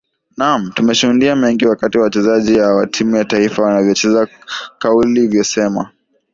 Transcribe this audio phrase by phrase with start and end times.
[0.37, 4.27] naam tumeshudia mengi wakati wachezaji aa wa timu ya taifa wanavyocheza
[4.79, 5.89] kaulivyosema